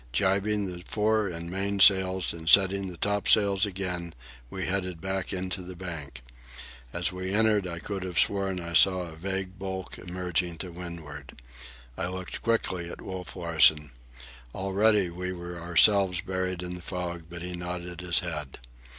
[0.11, 4.15] Jibing the fore and main sails and setting the topsails again,
[4.49, 6.23] we headed back into the bank.
[6.91, 11.39] As we entered I could have sworn I saw a vague bulk emerging to windward.
[11.99, 13.91] I looked quickly at Wolf Larsen.
[14.55, 18.57] Already we were ourselves buried in the fog, but he nodded his head.